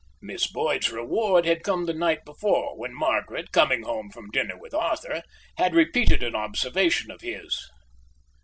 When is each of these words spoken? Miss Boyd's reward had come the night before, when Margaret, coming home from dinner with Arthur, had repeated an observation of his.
Miss 0.19 0.47
Boyd's 0.51 0.91
reward 0.91 1.45
had 1.45 1.63
come 1.63 1.85
the 1.85 1.93
night 1.93 2.25
before, 2.25 2.75
when 2.75 2.91
Margaret, 2.91 3.51
coming 3.51 3.83
home 3.83 4.09
from 4.09 4.31
dinner 4.31 4.57
with 4.57 4.73
Arthur, 4.73 5.21
had 5.57 5.75
repeated 5.75 6.23
an 6.23 6.35
observation 6.35 7.11
of 7.11 7.21
his. 7.21 7.69